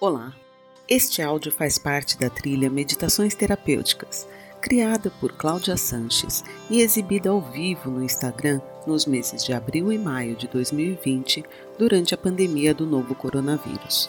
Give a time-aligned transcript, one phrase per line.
[0.00, 0.32] Olá!
[0.88, 4.28] Este áudio faz parte da trilha Meditações Terapêuticas,
[4.60, 9.98] criada por Cláudia Sanches e exibida ao vivo no Instagram nos meses de abril e
[9.98, 11.44] maio de 2020,
[11.76, 14.08] durante a pandemia do novo coronavírus.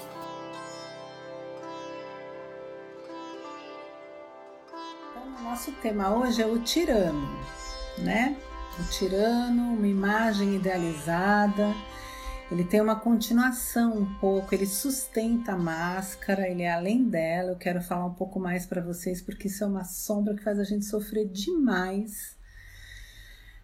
[5.10, 7.28] Então, nosso tema hoje é o tirano,
[7.98, 8.38] né?
[8.80, 11.74] O tirano, uma imagem idealizada
[12.52, 17.52] ele tem uma continuação um pouco, ele sustenta a máscara, ele é além dela.
[17.52, 20.57] Eu quero falar um pouco mais para vocês porque isso é uma sombra que faz
[20.57, 22.35] a gente sofrer demais.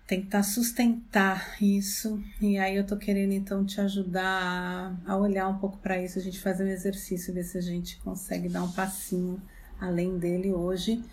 [0.06, 2.22] Tentar sustentar isso.
[2.40, 6.22] E aí eu tô querendo então te ajudar a, olhar um pouco para isso, a
[6.22, 9.42] gente fazer um exercício, ver se a gente consegue dar um passinho
[9.82, 11.04] além dele hoje.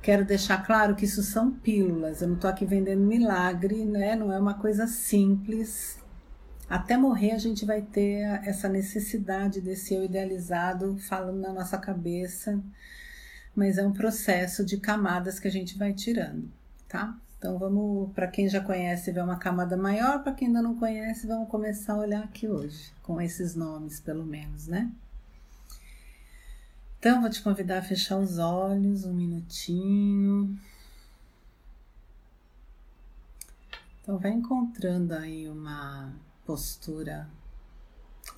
[0.00, 2.22] Quero deixar claro que isso são pílulas.
[2.22, 4.16] Eu não tô aqui vendendo milagre, né?
[4.16, 6.02] Não é uma coisa simples
[6.68, 12.62] até morrer a gente vai ter essa necessidade desse eu idealizado falando na nossa cabeça,
[13.54, 16.50] mas é um processo de camadas que a gente vai tirando,
[16.88, 17.16] tá?
[17.38, 21.26] Então vamos, para quem já conhece, ver uma camada maior, para quem ainda não conhece,
[21.26, 24.90] vamos começar a olhar aqui hoje, com esses nomes pelo menos, né?
[26.98, 30.58] Então vou te convidar a fechar os olhos um minutinho.
[34.00, 37.30] Então vai encontrando aí uma postura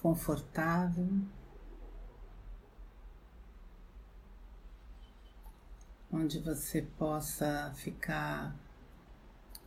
[0.01, 1.09] confortável.
[6.11, 8.57] Onde você possa ficar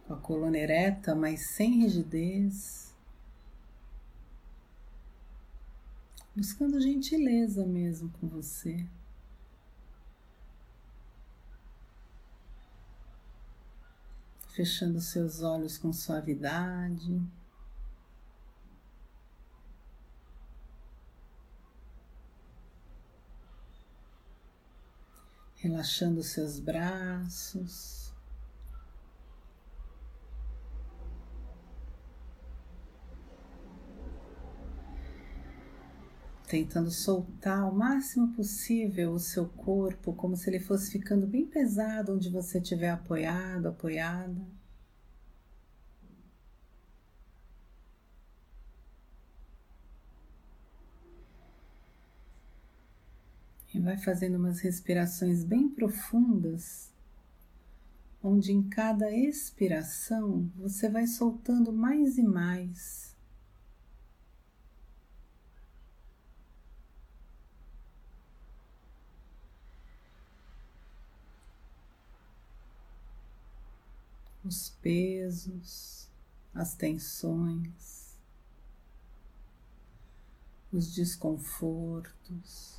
[0.07, 2.95] com a coluna ereta, mas sem rigidez,
[6.35, 8.87] buscando gentileza mesmo com você.
[14.47, 17.21] Fechando seus olhos com suavidade.
[25.59, 28.13] Relaxando seus braços.
[36.47, 42.15] Tentando soltar o máximo possível o seu corpo, como se ele fosse ficando bem pesado
[42.15, 44.59] onde você estiver apoiado, apoiada.
[53.73, 56.93] E vai fazendo umas respirações bem profundas,
[58.21, 63.15] onde em cada expiração você vai soltando mais e mais.
[74.45, 76.07] Os pesos,
[76.53, 78.15] as tensões,
[80.71, 82.78] os desconfortos.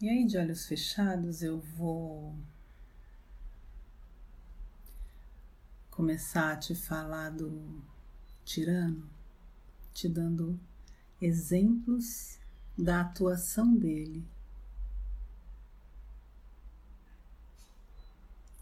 [0.00, 2.32] E aí, de olhos fechados, eu vou
[5.90, 7.82] começar a te falar do
[8.44, 9.10] tirano,
[9.92, 10.56] te dando
[11.20, 12.38] exemplos
[12.76, 14.24] da atuação dele.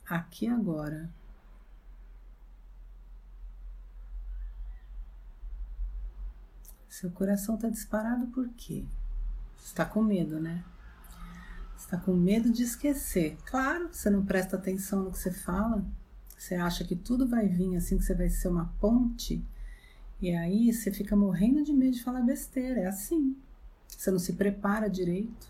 [0.09, 1.11] Aqui agora.
[6.89, 8.87] Seu coração está disparado por quê?
[9.63, 10.65] Está com medo, né?
[11.77, 13.37] Está com medo de esquecer.
[13.45, 15.85] Claro, você não presta atenção no que você fala.
[16.37, 19.45] Você acha que tudo vai vir assim, que você vai ser uma ponte.
[20.21, 22.81] E aí você fica morrendo de medo de falar besteira.
[22.81, 23.37] É assim.
[23.89, 25.49] Você não se prepara direito.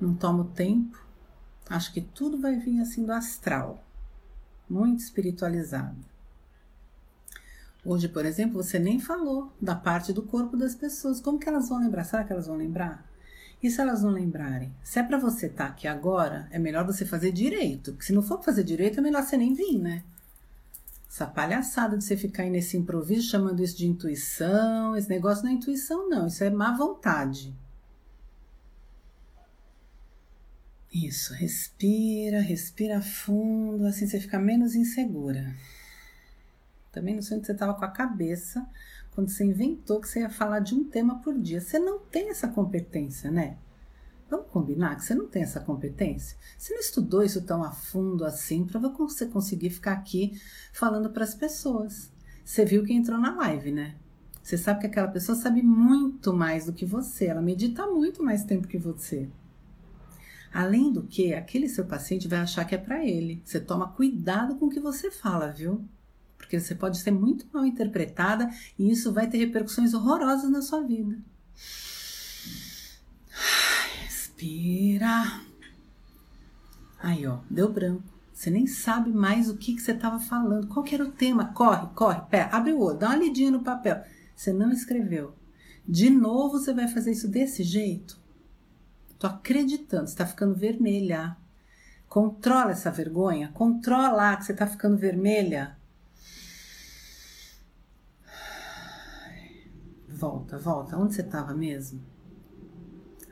[0.00, 1.04] Não toma o tempo.
[1.68, 3.84] Acha que tudo vai vir assim do astral.
[4.68, 6.10] Muito espiritualizado.
[7.84, 11.20] Hoje, por exemplo, você nem falou da parte do corpo das pessoas.
[11.20, 12.04] Como que elas vão lembrar?
[12.04, 13.09] Será que elas vão lembrar?
[13.62, 14.72] E se elas não lembrarem?
[14.82, 17.92] Se é para você estar tá aqui agora, é melhor você fazer direito.
[17.92, 20.02] Porque se não for fazer direito, é melhor você nem vir, né?
[21.08, 25.50] Essa palhaçada de você ficar aí nesse improviso chamando isso de intuição, esse negócio não
[25.50, 27.52] é intuição, não, isso é má vontade.
[30.92, 35.54] Isso, respira, respira fundo, assim você fica menos insegura.
[36.92, 38.66] Também não sei onde você estava com a cabeça,
[39.12, 41.60] quando você inventou que você ia falar de um tema por dia.
[41.60, 43.56] Você não tem essa competência, né?
[44.30, 46.36] Vamos combinar que você não tem essa competência?
[46.56, 50.40] Você não estudou isso tão a fundo assim para você conseguir ficar aqui
[50.72, 52.12] falando para as pessoas.
[52.44, 53.96] Você viu que entrou na live, né?
[54.42, 58.44] Você sabe que aquela pessoa sabe muito mais do que você, ela medita muito mais
[58.44, 59.28] tempo que você.
[60.52, 63.42] Além do que, aquele seu paciente vai achar que é para ele.
[63.44, 65.84] Você toma cuidado com o que você fala, viu?
[66.40, 70.82] Porque você pode ser muito mal interpretada e isso vai ter repercussões horrorosas na sua
[70.82, 71.16] vida.
[74.02, 75.42] Respira.
[76.98, 78.02] Aí, ó, deu branco.
[78.32, 80.66] Você nem sabe mais o que, que você estava falando.
[80.66, 81.52] Qual era o tema?
[81.52, 84.02] Corre, corre, pé, abre o olho, dá uma lidinha no papel.
[84.34, 85.34] Você não escreveu.
[85.86, 88.18] De novo você vai fazer isso desse jeito?
[89.18, 91.36] Tô acreditando, você tá ficando vermelha.
[92.08, 95.76] Controla essa vergonha, controla que você tá ficando vermelha.
[100.20, 100.98] Volta, volta.
[100.98, 101.98] Onde você estava mesmo?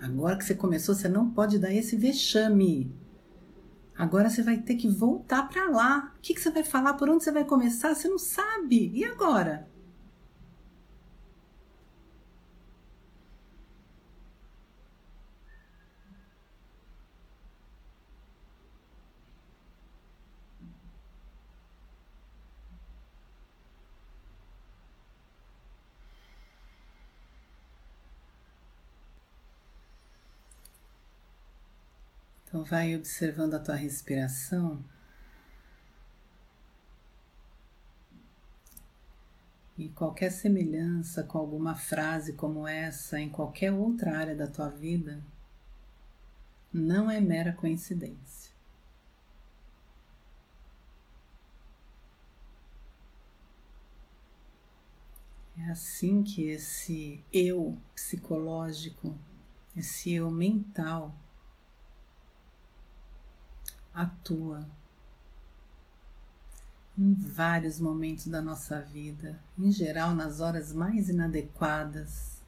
[0.01, 2.91] Agora que você começou, você não pode dar esse vexame.
[3.95, 6.15] Agora você vai ter que voltar para lá.
[6.17, 6.95] O que, que você vai falar?
[6.95, 7.95] Por onde você vai começar?
[7.95, 8.91] Você não sabe.
[8.95, 9.69] E agora?
[32.49, 34.83] Então, vai observando a tua respiração.
[39.77, 45.23] E qualquer semelhança com alguma frase como essa em qualquer outra área da tua vida
[46.73, 48.51] não é mera coincidência.
[55.59, 59.15] É assim que esse eu psicológico,
[59.77, 61.15] esse eu mental,
[63.99, 64.65] atua
[66.97, 72.43] em vários momentos da nossa vida, em geral nas horas mais inadequadas,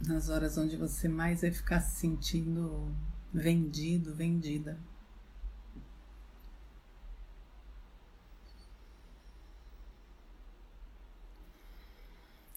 [0.00, 2.94] nas horas onde você mais vai ficar se sentindo
[3.32, 4.78] vendido, vendida.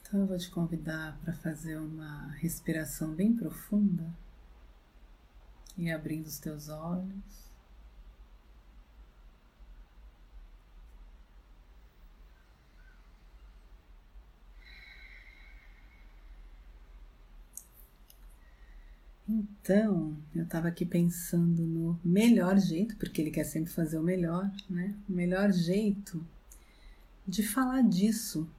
[0.08, 4.06] Então eu vou te convidar para fazer uma respiração bem profunda
[5.78, 7.52] e abrindo os teus olhos.
[19.28, 24.50] Então, eu estava aqui pensando no melhor jeito, porque ele quer sempre fazer o melhor,
[24.70, 24.96] né?
[25.10, 26.26] O melhor jeito
[27.28, 28.50] de falar disso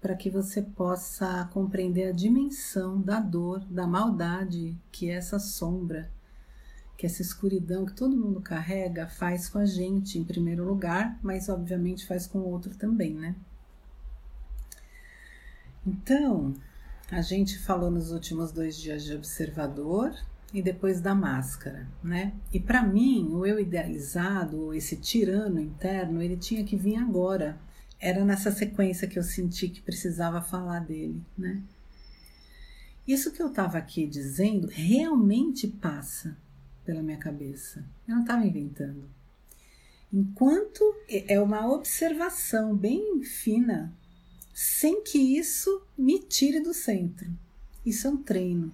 [0.00, 6.10] para que você possa compreender a dimensão da dor, da maldade que essa sombra,
[6.96, 11.48] que essa escuridão que todo mundo carrega faz com a gente em primeiro lugar, mas
[11.48, 13.34] obviamente faz com o outro também, né?
[15.86, 16.54] Então,
[17.10, 20.14] a gente falou nos últimos dois dias de observador
[20.52, 22.34] e depois da máscara, né?
[22.52, 27.58] E para mim, o eu idealizado, esse tirano interno, ele tinha que vir agora,
[28.00, 31.62] era nessa sequência que eu senti que precisava falar dele, né?
[33.06, 36.36] Isso que eu estava aqui dizendo realmente passa
[36.84, 37.84] pela minha cabeça.
[38.06, 39.04] Eu não estava inventando.
[40.12, 43.92] Enquanto é uma observação bem fina,
[44.54, 47.30] sem que isso me tire do centro.
[47.84, 48.72] Isso é um treino.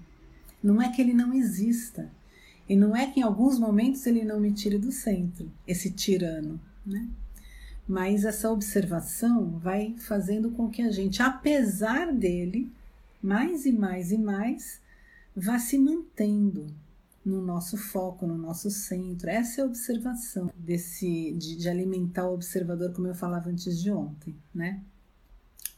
[0.62, 2.10] Não é que ele não exista.
[2.68, 6.58] E não é que em alguns momentos ele não me tire do centro, esse tirano,
[6.84, 7.08] né?
[7.86, 12.72] Mas essa observação vai fazendo com que a gente, apesar dele,
[13.22, 14.80] mais e mais e mais,
[15.36, 16.66] vá se mantendo
[17.24, 19.28] no nosso foco, no nosso centro.
[19.28, 23.90] Essa é a observação desse de, de alimentar o observador, como eu falava antes de
[23.90, 24.80] ontem, né?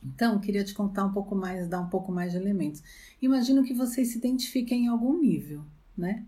[0.02, 2.82] Então, queria te contar um pouco mais, dar um pouco mais de elementos.
[3.20, 5.64] Imagino que vocês se identifiquem em algum nível,
[5.96, 6.24] né?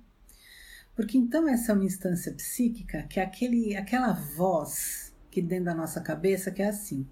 [0.96, 5.74] Porque então essa é uma instância psíquica que é aquele, aquela voz aqui dentro da
[5.74, 7.06] nossa cabeça que é assim.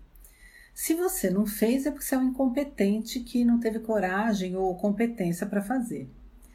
[0.75, 4.75] Se você não fez, é porque você é um incompetente que não teve coragem ou
[4.75, 6.11] competência para fazer.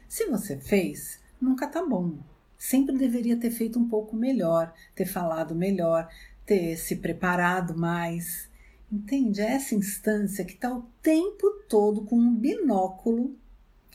[0.08, 2.18] Se você fez, nunca tá bom.
[2.58, 6.08] Sempre deveria ter feito um pouco melhor, ter falado melhor,
[6.46, 8.48] ter se preparado mais.
[8.90, 9.40] Entende?
[9.40, 13.34] É essa instância que está o tempo todo com um binóculo,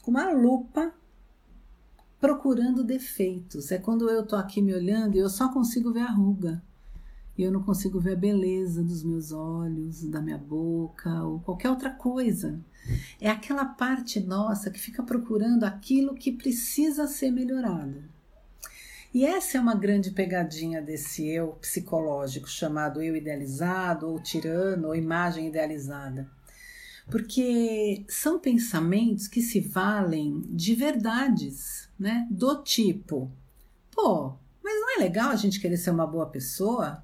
[0.01, 0.93] com uma lupa,
[2.19, 3.71] procurando defeitos.
[3.71, 6.61] É quando eu tô aqui me olhando e eu só consigo ver a ruga
[7.37, 11.69] e eu não consigo ver a beleza dos meus olhos, da minha boca ou qualquer
[11.69, 12.59] outra coisa.
[13.21, 18.03] É aquela parte nossa que fica procurando aquilo que precisa ser melhorado.
[19.13, 24.95] E essa é uma grande pegadinha desse eu psicológico, chamado eu idealizado, ou tirano, ou
[24.95, 26.29] imagem idealizada.
[27.09, 32.27] Porque são pensamentos que se valem de verdades, né?
[32.29, 33.31] Do tipo,
[33.91, 37.03] pô, mas não é legal a gente querer ser uma boa pessoa?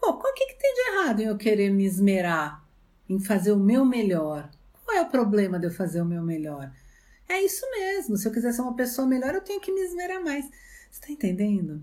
[0.00, 2.64] Pô, o que, que tem de errado em eu querer me esmerar,
[3.08, 4.50] em fazer o meu melhor?
[4.84, 6.72] Qual é o problema de eu fazer o meu melhor?
[7.28, 8.16] É isso mesmo.
[8.16, 10.46] Se eu quiser ser uma pessoa melhor, eu tenho que me esmerar mais.
[10.90, 11.82] Você está entendendo?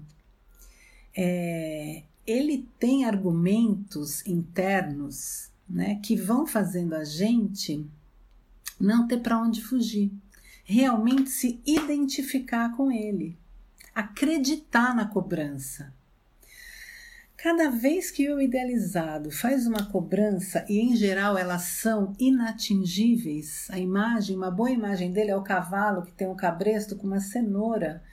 [1.15, 7.85] É, ele tem argumentos internos né, que vão fazendo a gente
[8.79, 10.11] não ter para onde fugir,
[10.63, 13.37] realmente se identificar com ele,
[13.95, 15.93] acreditar na cobrança.
[17.37, 23.77] Cada vez que o idealizado faz uma cobrança, e em geral elas são inatingíveis, a
[23.77, 28.03] imagem, uma boa imagem dele é o cavalo que tem um cabresto com uma cenoura,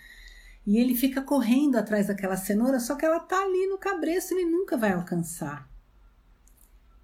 [0.66, 4.42] e ele fica correndo atrás daquela cenoura, só que ela está ali no cabresto e
[4.42, 5.70] ele nunca vai alcançar.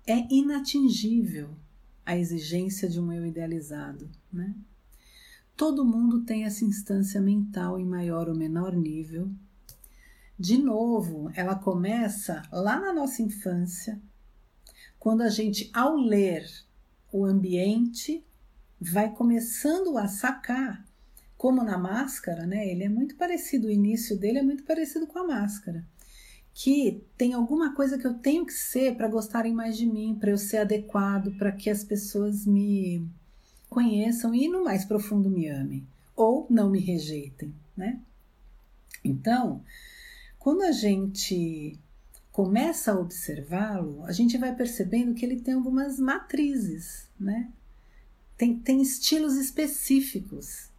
[0.07, 1.57] É inatingível
[2.05, 4.55] a exigência de um eu idealizado, né?
[5.57, 9.31] Todo mundo tem essa instância mental em maior ou menor nível,
[10.41, 14.01] de novo, ela começa lá na nossa infância,
[14.99, 16.49] quando a gente, ao ler
[17.13, 18.25] o ambiente,
[18.81, 20.83] vai começando a sacar,
[21.37, 22.67] como na máscara, né?
[22.67, 25.85] Ele é muito parecido, o início dele é muito parecido com a máscara.
[26.55, 30.31] Que tem alguma coisa que eu tenho que ser para gostarem mais de mim, para
[30.31, 33.07] eu ser adequado, para que as pessoas me
[33.69, 38.01] conheçam e no mais profundo me amem ou não me rejeitem, né?
[39.05, 39.63] Então,
[40.41, 41.79] quando a gente
[42.33, 47.51] começa a observá-lo, a gente vai percebendo que ele tem algumas matrizes, né?
[48.39, 50.71] Tem, tem estilos específicos,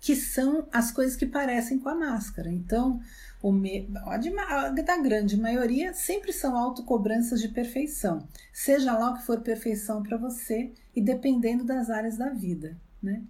[0.00, 2.50] que são as coisas que parecem com a máscara.
[2.50, 2.98] Então,
[3.42, 9.26] o me, a da grande maioria sempre são autocobranças de perfeição, seja lá o que
[9.26, 13.22] for perfeição para você e dependendo das áreas da vida, né?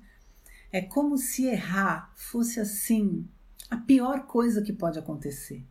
[0.71, 3.27] É como se errar fosse assim
[3.71, 5.65] a pior coisa que pode acontecer.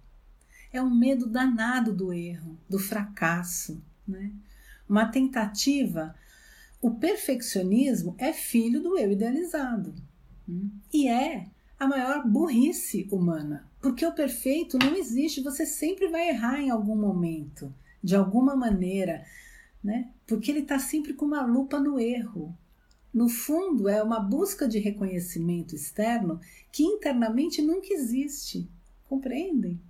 [0.71, 4.31] É um medo danado do erro, do fracasso, né?
[4.87, 6.15] Uma tentativa.
[6.81, 9.95] O perfeccionismo é filho do eu idealizado
[10.47, 10.69] hum?
[10.93, 11.47] e é
[11.79, 15.41] a maior burrice humana, porque o perfeito não existe.
[15.41, 17.73] Você sempre vai errar em algum momento,
[18.03, 19.25] de alguma maneira,
[19.83, 20.09] né?
[20.25, 22.55] Porque ele está sempre com uma lupa no erro.
[23.17, 26.39] No fundo, é uma busca de reconhecimento externo
[26.71, 28.69] que internamente nunca existe.
[29.09, 29.81] Compreendem?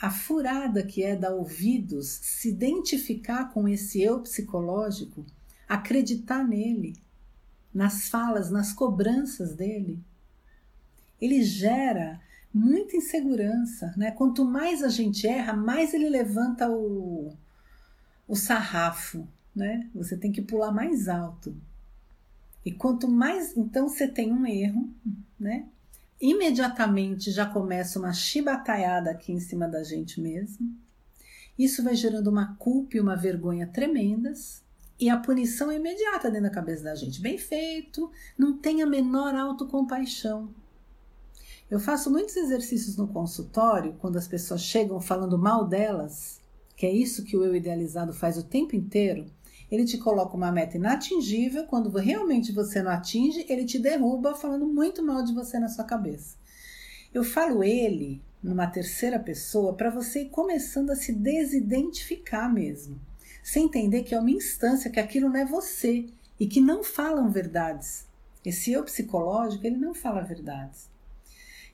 [0.00, 5.26] A furada que é dar ouvidos, se identificar com esse eu psicológico,
[5.68, 6.94] acreditar nele,
[7.74, 9.98] nas falas, nas cobranças dele,
[11.20, 12.20] ele gera
[12.54, 13.92] muita insegurança.
[13.96, 14.12] Né?
[14.12, 17.32] Quanto mais a gente erra, mais ele levanta o,
[18.28, 19.26] o sarrafo.
[19.52, 19.90] Né?
[19.92, 21.52] Você tem que pular mais alto.
[22.64, 24.88] E quanto mais então você tem um erro,
[25.38, 25.66] né?
[26.20, 30.72] Imediatamente já começa uma chibataiada aqui em cima da gente mesmo.
[31.58, 34.62] Isso vai gerando uma culpa e uma vergonha tremendas.
[35.00, 37.20] E a punição é imediata dentro da cabeça da gente.
[37.20, 40.54] Bem feito, não tem a menor autocompaixão.
[41.68, 46.40] Eu faço muitos exercícios no consultório, quando as pessoas chegam falando mal delas,
[46.76, 49.26] que é isso que o eu idealizado faz o tempo inteiro
[49.72, 54.66] ele te coloca uma meta inatingível, quando realmente você não atinge, ele te derruba falando
[54.66, 56.36] muito mal de você na sua cabeça.
[57.12, 63.00] Eu falo ele numa terceira pessoa para você ir começando a se desidentificar mesmo.
[63.42, 66.04] Sem entender que é uma instância, que aquilo não é você
[66.38, 68.06] e que não falam verdades.
[68.44, 70.90] Esse eu psicológico, ele não fala verdades.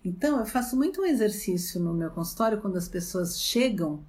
[0.05, 4.05] Então, eu faço muito um exercício no meu consultório quando as pessoas chegam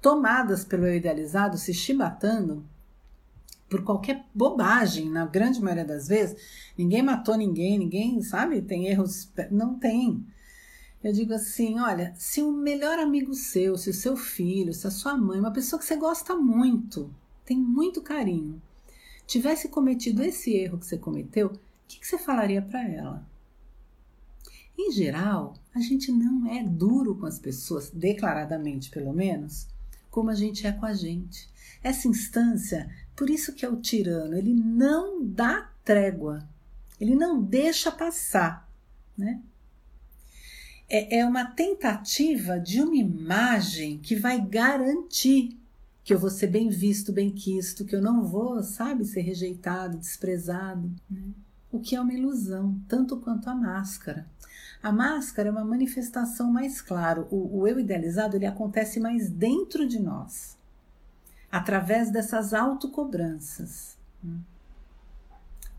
[0.00, 2.64] tomadas pelo eu idealizado, se chibatando,
[3.72, 6.36] por qualquer bobagem, na grande maioria das vezes,
[6.76, 10.26] ninguém matou ninguém, ninguém, sabe, tem erros, não tem.
[11.02, 14.90] Eu digo assim, olha, se o melhor amigo seu, se o seu filho, se a
[14.90, 17.10] sua mãe, uma pessoa que você gosta muito,
[17.46, 18.60] tem muito carinho,
[19.26, 23.26] tivesse cometido esse erro que você cometeu, o que, que você falaria para ela?
[24.78, 29.66] Em geral, a gente não é duro com as pessoas, declaradamente pelo menos,
[30.10, 31.50] como a gente é com a gente.
[31.82, 36.46] Essa instância por isso que é o tirano, ele não dá trégua,
[37.00, 38.68] ele não deixa passar,
[39.16, 39.40] né?
[40.88, 45.56] É, é uma tentativa de uma imagem que vai garantir
[46.04, 49.96] que eu vou ser bem visto, bem quisto, que eu não vou, sabe, ser rejeitado,
[49.96, 51.22] desprezado, né?
[51.70, 54.26] o que é uma ilusão, tanto quanto a máscara.
[54.82, 57.26] A máscara é uma manifestação mais clara.
[57.30, 60.56] O, o eu idealizado ele acontece mais dentro de nós,
[61.52, 63.98] através dessas autocobranças.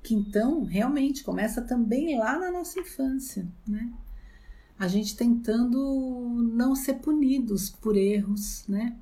[0.03, 3.91] Que então realmente começa também lá na nossa infância, né?
[4.77, 8.95] A gente tentando não ser punidos por erros, né?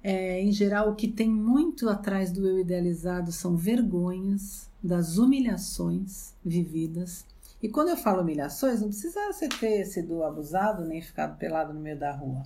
[0.00, 6.34] É, em geral, o que tem muito atrás do eu idealizado são vergonhas das humilhações
[6.44, 7.26] vividas.
[7.60, 11.80] E quando eu falo humilhações, não precisa você ter sido abusado nem ficado pelado no
[11.80, 12.44] meio da rua.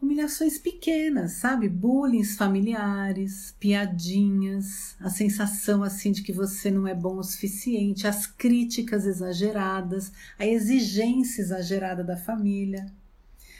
[0.00, 1.68] Humilhações pequenas, sabe?
[1.68, 8.24] Bullying familiares, piadinhas, a sensação assim de que você não é bom o suficiente, as
[8.24, 12.86] críticas exageradas, a exigência exagerada da família.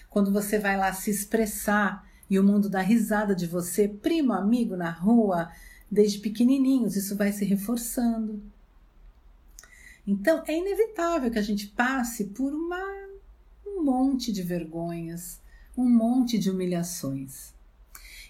[0.09, 4.77] Quando você vai lá se expressar e o mundo dá risada de você, primo, amigo
[4.77, 5.51] na rua,
[5.91, 8.41] desde pequenininhos, isso vai se reforçando.
[10.07, 12.81] Então é inevitável que a gente passe por uma,
[13.67, 15.41] um monte de vergonhas,
[15.79, 17.55] um monte de humilhações.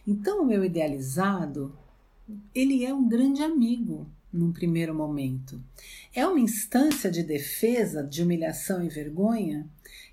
[0.07, 1.75] Então o meu idealizado,
[2.55, 5.59] ele é um grande amigo num primeiro momento.
[6.14, 9.67] É uma instância de defesa de humilhação e vergonha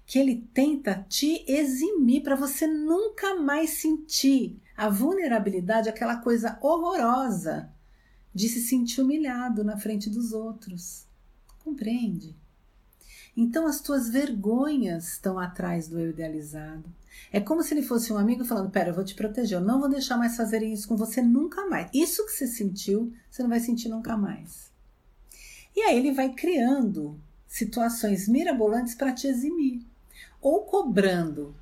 [0.05, 7.69] que ele tenta te eximir para você nunca mais sentir a vulnerabilidade, aquela coisa horrorosa
[8.33, 11.05] de se sentir humilhado na frente dos outros.
[11.65, 12.33] Compreende?
[13.35, 16.85] Então as tuas vergonhas estão atrás do eu idealizado.
[17.31, 19.79] É como se ele fosse um amigo falando: Pera, eu vou te proteger, eu não
[19.79, 21.89] vou deixar mais fazerem isso com você nunca mais.
[21.93, 24.71] Isso que você sentiu, você não vai sentir nunca mais.
[25.75, 29.81] E aí ele vai criando situações mirabolantes para te eximir
[30.41, 31.55] ou cobrando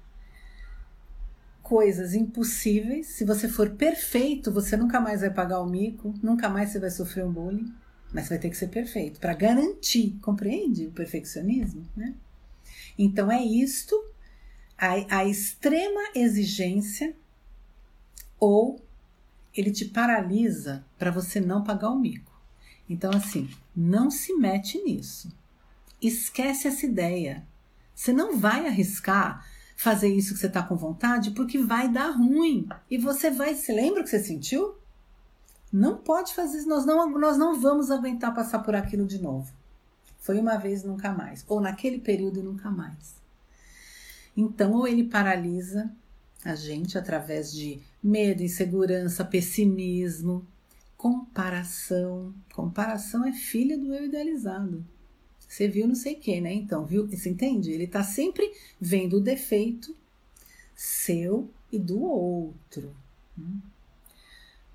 [1.62, 3.08] coisas impossíveis.
[3.08, 6.92] Se você for perfeito, você nunca mais vai pagar o mico, nunca mais você vai
[6.92, 7.74] sofrer um bullying,
[8.14, 12.14] mas vai ter que ser perfeito para garantir, compreende o perfeccionismo, né?
[12.98, 13.96] Então é isto,
[14.78, 17.16] a, a extrema exigência
[18.40, 18.80] ou
[19.56, 22.32] ele te paralisa para você não pagar o mico.
[22.90, 25.32] Então assim, não se mete nisso.
[26.02, 27.46] Esquece essa ideia.
[27.96, 32.68] Você não vai arriscar fazer isso que você está com vontade porque vai dar ruim.
[32.90, 33.56] E você vai.
[33.56, 34.76] Se lembra que você sentiu?
[35.72, 36.70] Não pode fazer isso.
[36.70, 39.52] Nós não, nós não vamos aguentar passar por aquilo de novo.
[40.20, 41.44] Foi uma vez nunca mais.
[41.48, 43.23] Ou naquele período e nunca mais.
[44.36, 45.92] Então, ou ele paralisa
[46.44, 50.46] a gente através de medo, insegurança, pessimismo,
[50.98, 52.34] comparação.
[52.54, 54.86] Comparação é filha do eu idealizado.
[55.48, 56.54] Você viu não sei o que, né?
[56.54, 57.08] Então, viu?
[57.08, 57.72] Você entende?
[57.72, 59.96] Ele está sempre vendo o defeito
[60.76, 62.96] seu e do outro.
[63.38, 63.60] Hum?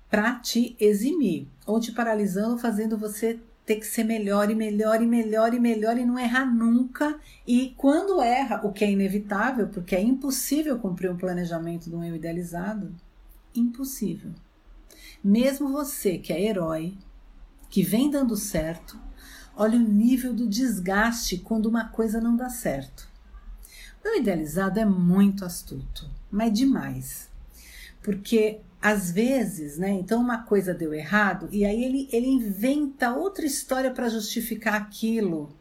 [0.09, 3.39] Para te eximir, ou te paralisando, fazendo você
[3.69, 7.19] ter que ser melhor e melhor e melhor e melhor e não errar nunca.
[7.45, 12.03] E quando erra, o que é inevitável, porque é impossível cumprir um planejamento de um
[12.03, 12.95] eu idealizado,
[13.53, 14.31] impossível.
[15.23, 16.97] Mesmo você que é herói,
[17.69, 18.97] que vem dando certo,
[19.61, 23.09] Olha o nível do desgaste quando uma coisa não dá certo.
[24.01, 27.29] O idealizado é muito astuto, mas demais.
[28.01, 29.91] Porque às vezes, né?
[29.91, 35.53] Então uma coisa deu errado e aí ele, ele inventa outra história para justificar aquilo.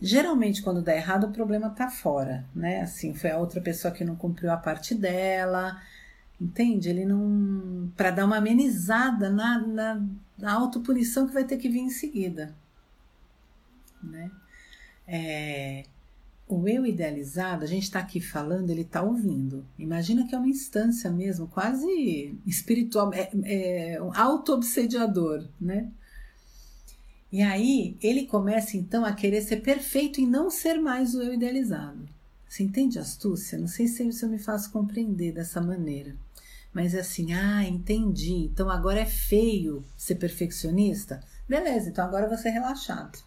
[0.00, 2.80] Geralmente, quando dá errado, o problema tá fora, né?
[2.82, 5.80] Assim, foi a outra pessoa que não cumpriu a parte dela,
[6.40, 6.90] entende?
[6.90, 7.90] Ele não.
[7.96, 10.02] para dar uma amenizada na, na,
[10.38, 12.54] na autopunição que vai ter que vir em seguida
[14.04, 14.30] né?
[15.06, 15.84] É,
[16.46, 19.64] o eu idealizado, a gente está aqui falando, ele está ouvindo.
[19.78, 23.30] Imagina que é uma instância mesmo, quase espiritual, é,
[23.94, 25.90] é um auto-obsediador, né?
[27.32, 31.34] E aí ele começa então a querer ser perfeito e não ser mais o eu
[31.34, 32.08] idealizado.
[32.48, 33.58] Você entende a astúcia?
[33.58, 36.14] Não sei se eu me faço compreender dessa maneira.
[36.72, 38.48] Mas é assim, ah, entendi.
[38.52, 41.20] Então agora é feio ser perfeccionista?
[41.48, 43.18] Beleza, então agora vou ser relaxado.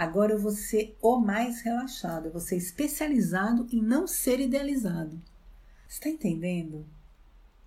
[0.00, 5.20] Agora eu vou ser o mais relaxado, eu vou ser especializado em não ser idealizado.
[5.86, 6.86] Está entendendo?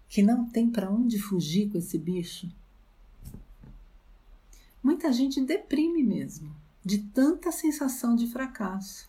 [0.09, 2.51] Que não tem para onde fugir com esse bicho?
[4.81, 9.07] Muita gente deprime mesmo, de tanta sensação de fracasso,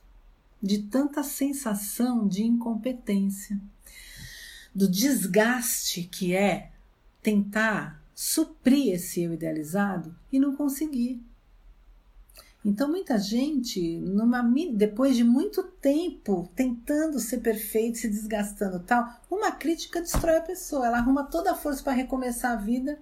[0.62, 3.58] de tanta sensação de incompetência,
[4.74, 6.72] do desgaste que é
[7.22, 11.22] tentar suprir esse eu idealizado e não conseguir.
[12.64, 19.52] Então, muita gente, numa, depois de muito tempo tentando ser perfeito, se desgastando tal, uma
[19.52, 20.86] crítica destrói a pessoa.
[20.86, 22.98] Ela arruma toda a força para recomeçar a vida.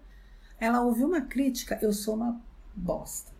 [0.58, 2.40] Ela ouviu uma crítica, eu sou uma
[2.74, 3.30] bosta.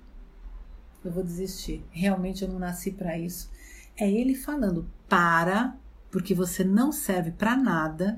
[1.05, 1.85] Eu vou desistir.
[1.91, 3.51] Realmente eu não nasci para isso.
[3.97, 5.77] É ele falando: para,
[6.09, 8.17] porque você não serve para nada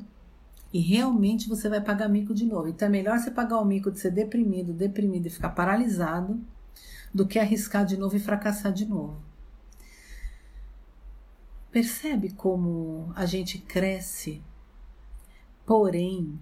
[0.71, 2.69] e realmente você vai pagar mico de novo.
[2.69, 6.39] Então é melhor você pagar o mico de ser deprimido, deprimido e ficar paralisado
[7.15, 9.23] do que arriscar de novo e fracassar de novo.
[11.71, 14.43] Percebe como a gente cresce,
[15.65, 16.39] porém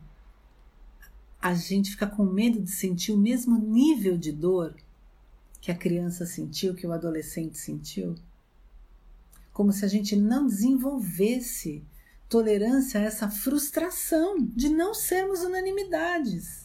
[1.41, 4.75] a gente fica com medo de sentir o mesmo nível de dor
[5.61, 8.15] que a criança sentiu, que o adolescente sentiu?
[9.53, 11.85] Como se a gente não desenvolvesse
[12.29, 16.62] tolerância a essa frustração de não sermos unanimidades.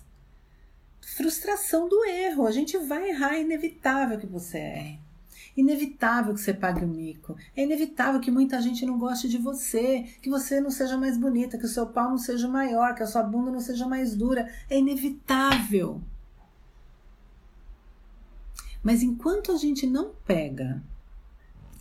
[1.18, 2.46] Frustração do erro.
[2.46, 5.00] A gente vai errar, é inevitável que você erre.
[5.58, 7.36] Inevitável que você pague o mico.
[7.56, 11.58] É inevitável que muita gente não goste de você, que você não seja mais bonita,
[11.58, 14.48] que o seu pau não seja maior, que a sua bunda não seja mais dura.
[14.70, 16.00] É inevitável.
[18.84, 20.84] Mas enquanto a gente não pega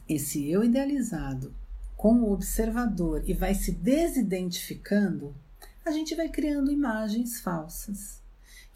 [0.08, 1.54] esse eu idealizado
[1.94, 5.34] com o observador e vai se desidentificando,
[5.84, 8.24] a gente vai criando imagens falsas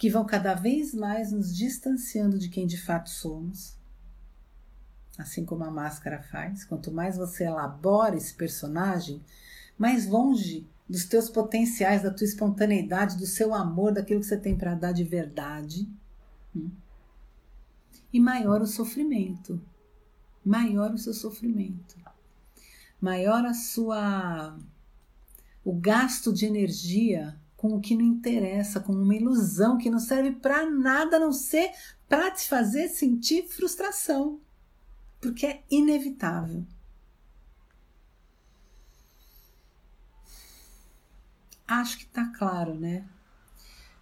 [0.00, 3.78] que vão cada vez mais nos distanciando de quem de fato somos.
[5.16, 9.22] Assim como a máscara faz, quanto mais você elabora esse personagem,
[9.78, 14.56] mais longe dos teus potenciais, da tua espontaneidade, do seu amor, daquilo que você tem
[14.56, 15.88] para dar de verdade.
[16.56, 16.70] Hum?
[18.12, 19.62] E maior o sofrimento,
[20.44, 22.00] maior o seu sofrimento
[23.00, 24.58] maior a sua
[25.64, 30.30] o gasto de energia com o que não interessa, com uma ilusão que não serve
[30.32, 31.70] para nada a não ser
[32.08, 34.40] para te fazer sentir frustração,
[35.20, 36.64] porque é inevitável.
[41.68, 43.04] Acho que está claro, né?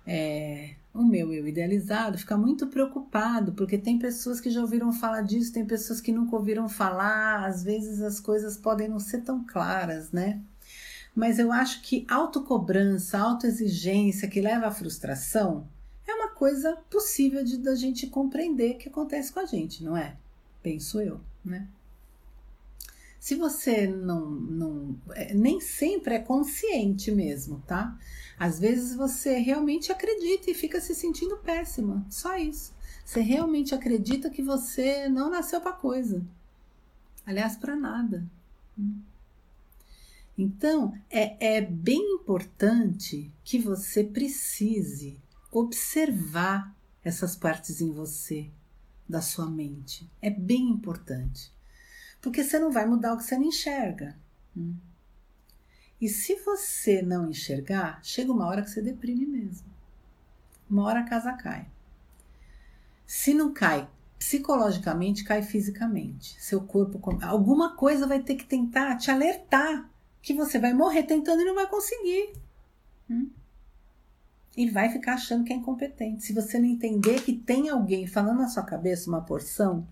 [0.07, 5.23] É, o meu eu idealizado fica muito preocupado, porque tem pessoas que já ouviram falar
[5.23, 9.45] disso, tem pessoas que nunca ouviram falar, às vezes as coisas podem não ser tão
[9.45, 10.41] claras, né?
[11.19, 15.69] Mas eu acho que autocobrança, autoexigência que leva à frustração
[16.07, 20.17] é uma coisa possível de da gente compreender que acontece com a gente, não é?
[20.63, 21.67] Penso eu, né?
[23.19, 27.99] Se você não, não é, nem sempre é consciente mesmo, tá?
[28.39, 32.73] Às vezes você realmente acredita e fica se sentindo péssima, só isso.
[33.05, 36.25] Você realmente acredita que você não nasceu para coisa.
[37.27, 38.25] Aliás, para nada.
[40.39, 45.21] Então, é, é bem importante que você precise
[45.51, 46.73] observar
[47.03, 48.49] essas partes em você,
[49.09, 50.09] da sua mente.
[50.23, 51.53] É bem importante.
[52.21, 54.17] Porque você não vai mudar o que você não enxerga.
[56.01, 59.67] E se você não enxergar, chega uma hora que você deprime mesmo.
[60.71, 61.67] Uma hora a casa cai.
[63.05, 66.41] Se não cai psicologicamente, cai fisicamente.
[66.41, 69.89] Seu corpo, alguma coisa vai ter que tentar te alertar
[70.23, 72.33] que você vai morrer tentando e não vai conseguir.
[73.11, 73.31] Hum?
[74.57, 76.25] E vai ficar achando que é incompetente.
[76.25, 79.87] Se você não entender que tem alguém falando na sua cabeça uma porção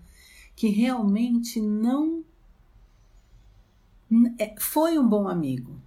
[0.55, 2.23] que realmente não
[4.39, 5.79] é, foi um bom amigo,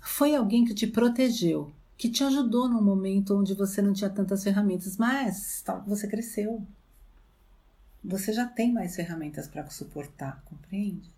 [0.00, 4.42] foi alguém que te protegeu, que te ajudou num momento onde você não tinha tantas
[4.42, 6.66] ferramentas, mas você cresceu.
[8.04, 11.08] Você já tem mais ferramentas para suportar, compreende?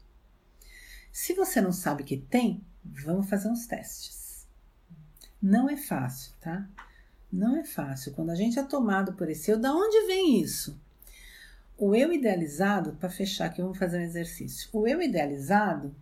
[1.14, 4.48] Se você não sabe que tem, vamos fazer uns testes.
[5.40, 6.68] Não é fácil, tá?
[7.32, 8.12] Não é fácil.
[8.14, 10.76] Quando a gente é tomado por esse eu, da onde vem isso?
[11.78, 14.68] O eu idealizado, para fechar aqui, vamos fazer um exercício.
[14.72, 15.94] O eu idealizado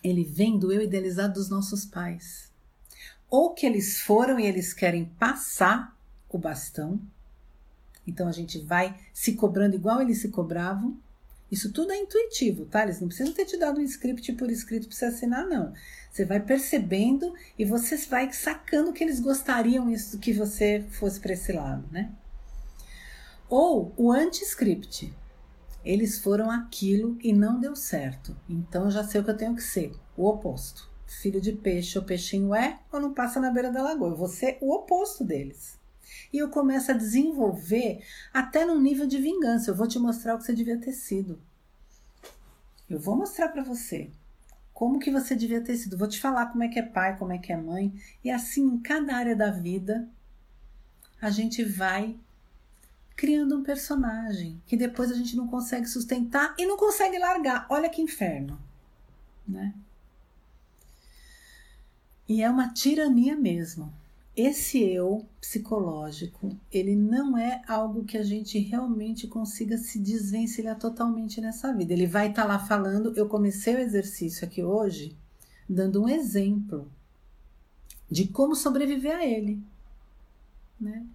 [0.00, 2.52] ele vem do eu idealizado dos nossos pais.
[3.28, 7.00] Ou que eles foram e eles querem passar o bastão.
[8.06, 10.96] Então a gente vai se cobrando igual eles se cobravam.
[11.50, 12.84] Isso tudo é intuitivo, tá?
[12.84, 15.72] Eles não precisam ter te dado um script por escrito para você assinar, não.
[16.10, 21.32] Você vai percebendo e você vai sacando que eles gostariam isso que você fosse para
[21.32, 22.12] esse lado, né?
[23.48, 25.12] Ou o anti-script.
[25.84, 28.36] Eles foram aquilo e não deu certo.
[28.48, 30.88] Então já sei o que eu tenho que ser, o oposto.
[31.06, 34.10] Filho de peixe ou peixinho é ou não passa na beira da lagoa.
[34.10, 35.79] Eu vou ser o oposto deles.
[36.32, 39.70] E eu começo a desenvolver até num nível de vingança.
[39.70, 41.40] Eu vou te mostrar o que você devia ter sido.
[42.88, 44.10] Eu vou mostrar para você
[44.72, 45.98] como que você devia ter sido.
[45.98, 47.92] Vou te falar como é que é pai, como é que é mãe.
[48.24, 50.08] E assim, em cada área da vida,
[51.20, 52.16] a gente vai
[53.14, 57.66] criando um personagem que depois a gente não consegue sustentar e não consegue largar.
[57.68, 58.58] Olha que inferno,
[59.46, 59.74] né?
[62.26, 63.92] E é uma tirania mesmo.
[64.36, 71.40] Esse eu psicológico, ele não é algo que a gente realmente consiga se desvencilhar totalmente
[71.40, 71.92] nessa vida.
[71.92, 75.16] Ele vai estar tá lá falando, eu comecei o exercício aqui hoje
[75.68, 76.90] dando um exemplo
[78.10, 79.62] de como sobreviver a ele,
[80.80, 81.06] né?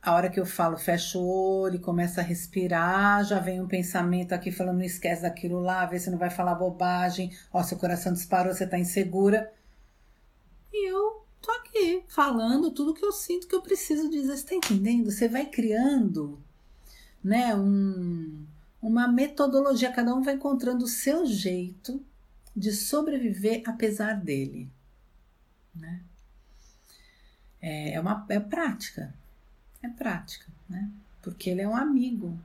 [0.00, 4.32] A hora que eu falo, fecha o olho, começa a respirar, já vem um pensamento
[4.32, 8.12] aqui falando, não esquece daquilo lá, vê se não vai falar bobagem, ó, seu coração
[8.12, 9.52] disparou, você tá insegura.
[10.72, 14.36] E eu tô aqui falando tudo que eu sinto que eu preciso dizer.
[14.36, 15.10] Você tá entendendo?
[15.10, 16.40] Você vai criando,
[17.22, 18.46] né, um,
[18.80, 22.02] uma metodologia, cada um vai encontrando o seu jeito
[22.56, 24.70] de sobreviver apesar dele,
[25.74, 26.02] né?
[27.60, 29.14] É, é uma é prática,
[29.82, 30.90] é prática, né?
[31.22, 32.38] Porque ele é um amigo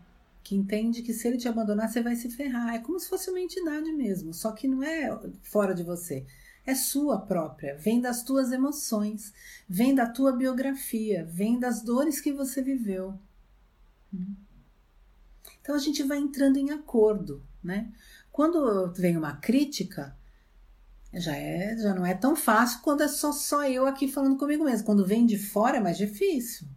[0.43, 2.75] que entende que se ele te abandonar, você vai se ferrar.
[2.75, 5.09] É como se fosse uma entidade mesmo, só que não é
[5.41, 6.25] fora de você.
[6.67, 9.33] É sua própria, vem das tuas emoções,
[9.69, 13.17] vem da tua biografia, vem das dores que você viveu.
[15.61, 17.89] Então a gente vai entrando em acordo, né?
[18.33, 20.13] Quando vem uma crítica,
[21.13, 24.65] já é, já não é tão fácil quando é só, só eu aqui falando comigo
[24.65, 24.85] mesmo.
[24.85, 26.67] Quando vem de fora é mais difícil,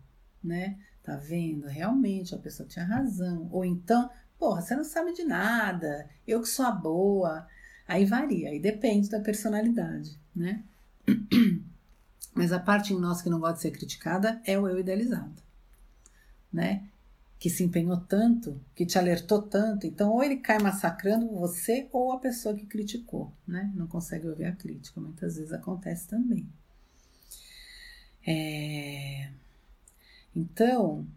[0.41, 0.79] né?
[1.03, 1.67] Tá vendo?
[1.67, 3.49] Realmente a pessoa tinha razão.
[3.51, 7.49] Ou então, porra, você não sabe de nada, eu que sou a boa.
[7.91, 10.63] Aí varia, aí depende da personalidade, né?
[12.33, 15.43] Mas a parte em nós que não gosta de ser criticada é o eu idealizado,
[16.53, 16.89] né?
[17.37, 22.13] que se empenhou tanto, que te alertou tanto, então ou ele cai massacrando você ou
[22.13, 23.73] a pessoa que criticou, né?
[23.75, 26.47] Não consegue ouvir a crítica, muitas vezes acontece também.
[28.25, 29.31] É...
[30.37, 31.09] Então,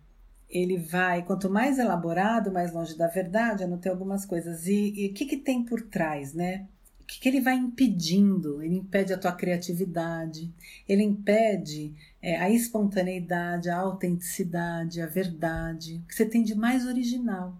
[0.53, 4.67] ele vai, quanto mais elaborado, mais longe da verdade, anotei algumas coisas.
[4.67, 6.67] E o que, que tem por trás, né?
[7.01, 8.61] O que, que ele vai impedindo?
[8.61, 10.53] Ele impede a tua criatividade,
[10.87, 16.85] ele impede é, a espontaneidade, a autenticidade, a verdade, o que você tem de mais
[16.85, 17.57] original.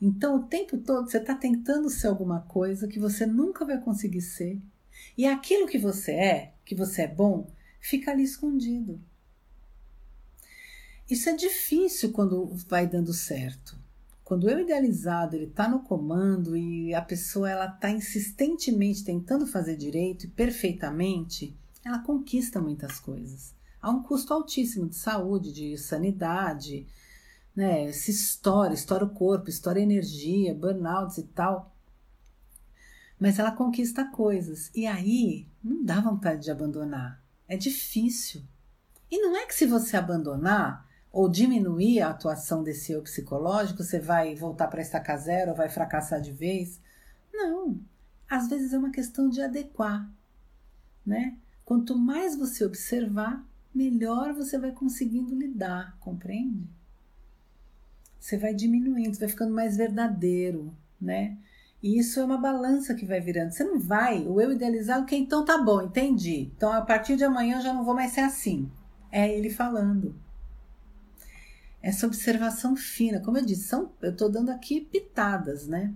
[0.00, 4.22] Então, o tempo todo você está tentando ser alguma coisa que você nunca vai conseguir
[4.22, 4.60] ser.
[5.18, 7.48] E aquilo que você é, que você é bom,
[7.80, 9.00] fica ali escondido.
[11.10, 13.76] Isso é difícil quando vai dando certo.
[14.24, 19.76] Quando eu idealizado ele está no comando e a pessoa ela está insistentemente tentando fazer
[19.76, 23.54] direito e perfeitamente, ela conquista muitas coisas.
[23.80, 26.86] Há um custo altíssimo de saúde, de sanidade,
[27.54, 27.92] né?
[27.92, 31.74] Se estoura, estoura o corpo, estoura energia, burnouts e tal.
[33.18, 34.70] Mas ela conquista coisas.
[34.74, 37.22] E aí não dá vontade de abandonar.
[37.46, 38.42] É difícil.
[39.10, 44.00] E não é que se você abandonar, ou diminuir a atuação desse eu psicológico, você
[44.00, 46.80] vai voltar para estaca zero ou vai fracassar de vez.
[47.32, 47.78] Não.
[48.28, 50.10] Às vezes é uma questão de adequar,
[51.04, 51.36] né?
[51.66, 56.66] Quanto mais você observar, melhor você vai conseguindo lidar, compreende?
[58.18, 61.36] Você vai diminuindo, você vai ficando mais verdadeiro, né?
[61.82, 63.50] E isso é uma balança que vai virando.
[63.50, 66.50] Você não vai, o eu idealizado, que então tá bom, entendi.
[66.56, 68.70] Então a partir de amanhã eu já não vou mais ser assim.
[69.10, 70.14] É ele falando
[71.82, 73.20] essa observação fina.
[73.20, 75.92] Como eu disse, são, eu estou dando aqui pitadas, né?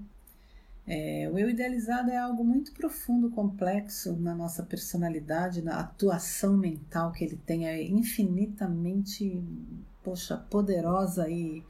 [0.86, 7.10] É, o eu idealizado é algo muito profundo, complexo na nossa personalidade, na atuação mental
[7.12, 9.42] que ele tem, é infinitamente,
[10.04, 11.64] poxa, poderosa e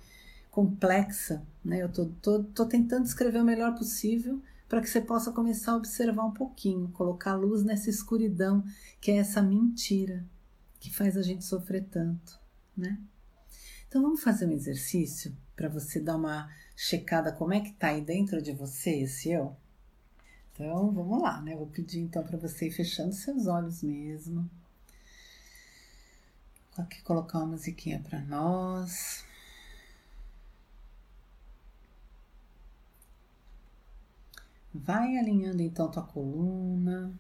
[0.51, 1.83] complexa, né?
[1.83, 5.77] Eu tô, tô, tô tentando escrever o melhor possível para que você possa começar a
[5.77, 8.65] observar um pouquinho, colocar luz nessa escuridão
[9.01, 10.25] que é essa mentira
[10.79, 12.39] que faz a gente sofrer tanto,
[12.77, 12.99] né?
[13.88, 18.01] Então vamos fazer um exercício para você dar uma checada como é que tá aí
[18.01, 19.57] dentro de você esse eu.
[20.53, 21.55] Então vamos lá, né?
[21.55, 24.49] Vou pedir então para você ir fechando seus olhos mesmo.
[26.77, 29.25] Vou aqui colocar uma musiquinha para nós.
[34.75, 37.14] Vai alinhando então tua coluna.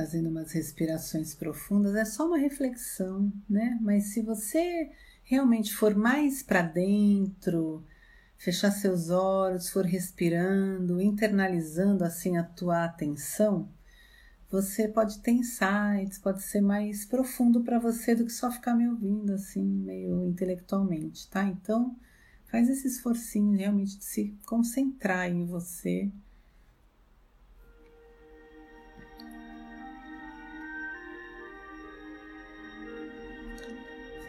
[0.00, 3.78] Fazendo umas respirações profundas, é só uma reflexão, né?
[3.82, 4.90] Mas se você
[5.22, 7.84] realmente for mais para dentro,
[8.38, 13.68] fechar seus olhos, for respirando, internalizando assim a tua atenção,
[14.50, 18.88] você pode ter insights, pode ser mais profundo para você do que só ficar me
[18.88, 21.44] ouvindo assim, meio intelectualmente, tá?
[21.44, 21.94] Então,
[22.46, 26.10] faz esse esforcinho realmente de se concentrar em você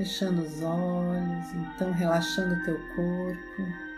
[0.01, 3.90] fechando os olhos, então relaxando o teu corpo.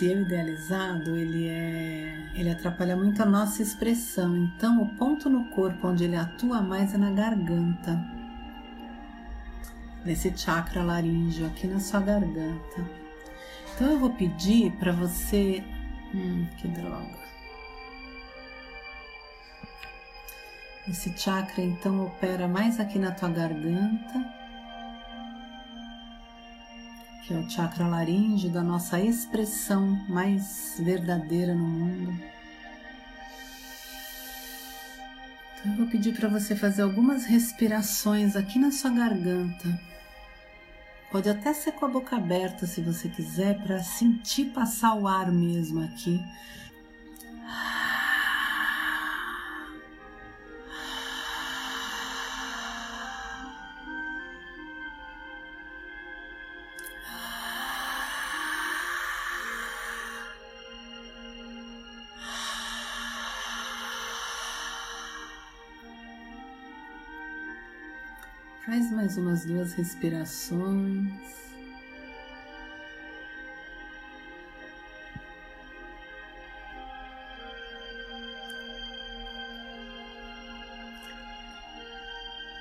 [0.00, 4.34] Eu idealizado, ele é, ele atrapalha muito a nossa expressão.
[4.34, 8.02] Então, o ponto no corpo onde ele atua mais é na garganta.
[10.02, 12.90] Nesse chakra laríngeo aqui na sua garganta.
[13.74, 15.62] Então, eu vou pedir para você,
[16.14, 17.24] hum, que droga.
[20.88, 24.43] Esse chakra então opera mais aqui na tua garganta
[27.26, 32.12] que é o chakra laríngeo da nossa expressão mais verdadeira no mundo.
[35.58, 39.80] Então eu vou pedir para você fazer algumas respirações aqui na sua garganta.
[41.10, 45.32] Pode até ser com a boca aberta se você quiser, para sentir passar o ar
[45.32, 46.20] mesmo aqui.
[69.14, 71.12] Mais umas duas respirações.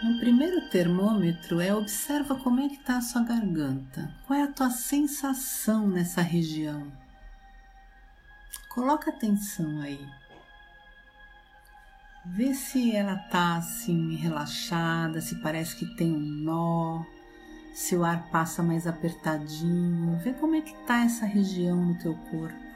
[0.01, 4.13] No primeiro termômetro é observa como é que está a sua garganta.
[4.27, 6.91] Qual é a tua sensação nessa região?
[8.69, 10.05] Coloca atenção aí.
[12.25, 17.03] Vê se ela tá assim relaxada, se parece que tem um nó,
[17.73, 20.17] se o ar passa mais apertadinho.
[20.19, 22.72] Vê como é que tá essa região no teu corpo.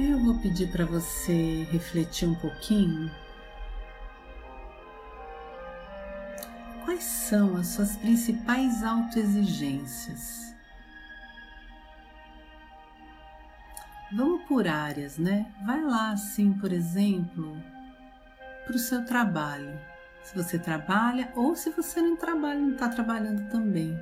[0.00, 3.10] Eu vou pedir para você refletir um pouquinho.
[6.84, 10.54] Quais são as suas principais autoexigências?
[14.12, 15.52] Vamos por áreas, né?
[15.66, 17.60] Vai lá, assim, por exemplo,
[18.66, 19.80] para o seu trabalho.
[20.22, 23.98] Se você trabalha ou se você não trabalha, não está trabalhando também.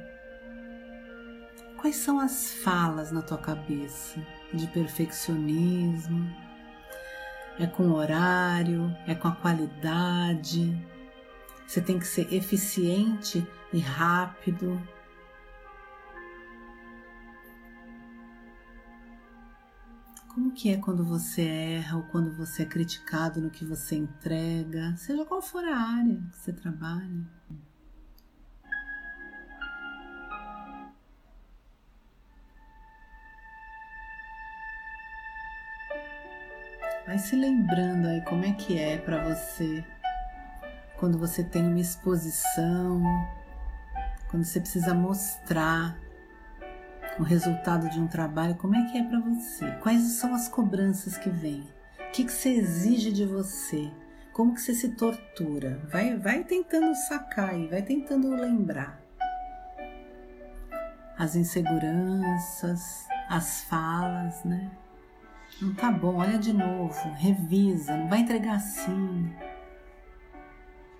[1.79, 4.21] Quais são as falas na tua cabeça?
[4.53, 6.31] De perfeccionismo,
[7.59, 10.77] é com horário, é com a qualidade.
[11.67, 14.81] Você tem que ser eficiente e rápido.
[20.29, 24.95] Como que é quando você erra ou quando você é criticado no que você entrega,
[24.97, 27.36] seja qual for a área que você trabalha?
[37.07, 39.85] Vai se lembrando aí como é que é para você
[40.97, 43.01] quando você tem uma exposição,
[44.29, 45.97] quando você precisa mostrar
[47.16, 49.71] o resultado de um trabalho, como é que é para você?
[49.83, 51.69] Quais são as cobranças que vêm?
[52.09, 53.88] O que, que você exige de você?
[54.33, 55.81] Como que você se tortura?
[55.90, 59.01] Vai, vai tentando sacar e vai tentando lembrar.
[61.16, 64.71] As inseguranças, as falas, né?
[65.61, 69.33] Não tá bom, olha de novo, revisa, não vai entregar assim.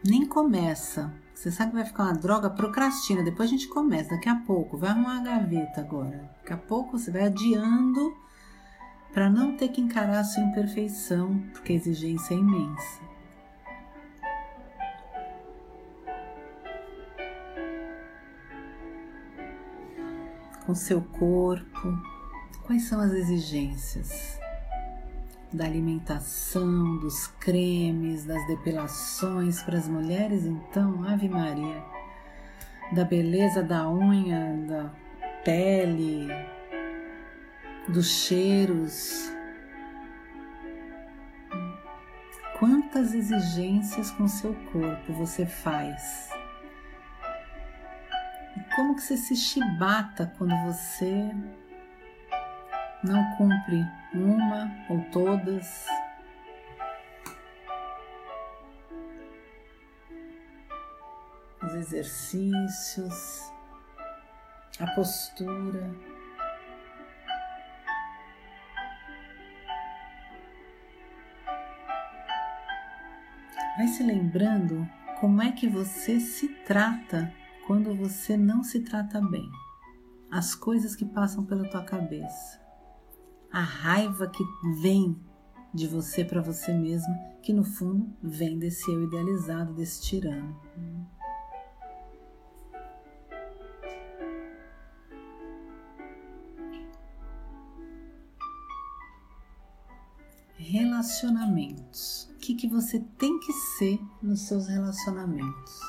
[0.03, 1.13] Nem começa.
[1.35, 3.23] Você sabe que vai ficar uma droga, procrastina.
[3.23, 4.79] Depois a gente começa, daqui a pouco.
[4.79, 6.31] Vai arrumar a gaveta agora.
[6.39, 8.17] Daqui a pouco você vai adiando
[9.13, 13.01] para não ter que encarar a sua imperfeição, porque a exigência é imensa.
[20.65, 21.99] Com seu corpo,
[22.65, 24.46] quais são as exigências?
[25.57, 31.83] Da alimentação, dos cremes, das depilações para as mulheres, então, Ave Maria,
[32.93, 34.93] da beleza da unha, da
[35.43, 36.29] pele,
[37.89, 39.33] dos cheiros.
[42.59, 46.31] Quantas exigências com seu corpo você faz?
[48.57, 51.31] E como que você se chibata quando você
[53.03, 53.85] não cumpre
[54.15, 55.87] uma ou todas.
[61.63, 63.53] Os exercícios,
[64.79, 65.91] a postura.
[73.77, 74.89] Vai se lembrando
[75.21, 77.33] como é que você se trata
[77.67, 79.51] quando você não se trata bem.
[80.31, 82.61] as coisas que passam pela tua cabeça,
[83.53, 84.45] a raiva que
[84.81, 85.17] vem
[85.73, 90.59] de você para você mesma, que no fundo vem desse eu idealizado, desse tirano.
[100.57, 102.31] Relacionamentos.
[102.35, 105.81] O que, que você tem que ser nos seus relacionamentos?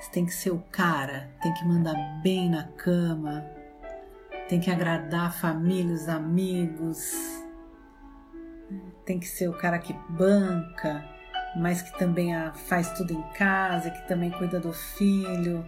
[0.00, 3.44] Você tem que ser o cara, tem que mandar bem na cama,
[4.50, 7.14] tem que agradar a família, os amigos,
[9.06, 11.04] tem que ser o cara que banca,
[11.54, 12.32] mas que também
[12.66, 15.64] faz tudo em casa, que também cuida do filho.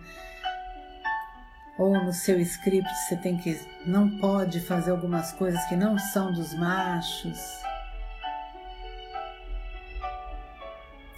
[1.78, 3.57] Ou no seu script você tem que
[3.87, 7.39] não pode fazer algumas coisas que não são dos machos.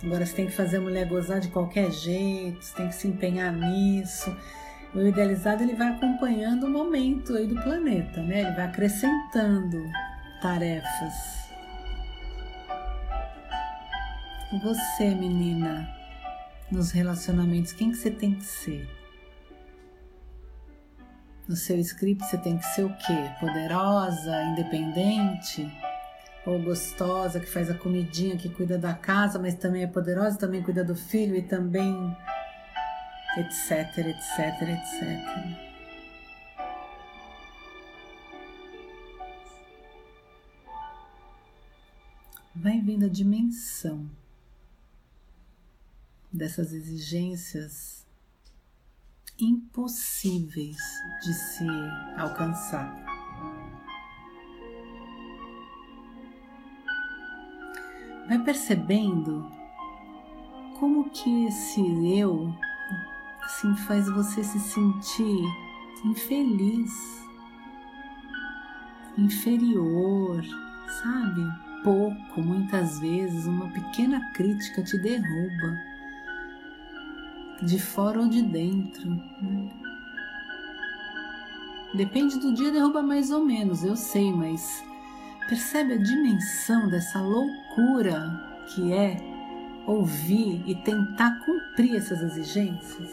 [0.03, 3.09] Agora você tem que fazer a mulher gozar de qualquer jeito, você tem que se
[3.09, 4.37] empenhar nisso.
[4.95, 8.43] O idealizado ele vai acompanhando o momento aí do planeta, né?
[8.43, 9.83] Ele vai acrescentando
[10.41, 11.49] tarefas.
[14.53, 15.89] E você, menina,
[16.71, 18.89] nos relacionamentos, quem que você tem que ser?
[21.49, 23.31] No seu script você tem que ser o quê?
[23.41, 25.71] Poderosa, independente?
[26.47, 30.63] ou gostosa que faz a comidinha, que cuida da casa, mas também é poderosa, também
[30.63, 32.15] cuida do filho e também
[33.37, 35.75] etc, etc, etc.
[42.55, 44.09] Vai vendo a dimensão
[46.33, 48.07] dessas exigências
[49.39, 50.79] impossíveis
[51.23, 51.67] de se
[52.17, 53.15] alcançar.
[58.27, 59.47] vai percebendo
[60.79, 61.81] como que esse
[62.19, 62.53] eu
[63.45, 65.45] assim faz você se sentir
[66.05, 66.93] infeliz,
[69.17, 70.43] inferior,
[71.03, 71.43] sabe?
[71.83, 75.79] Pouco, muitas vezes, uma pequena crítica te derruba,
[77.63, 79.09] de fora ou de dentro.
[79.11, 79.71] Né?
[81.95, 84.83] Depende do dia, derruba mais ou menos, eu sei, mas
[85.49, 89.17] Percebe a dimensão dessa loucura que é
[89.87, 91.39] ouvir e tentar
[91.75, 93.11] cumprir essas exigências?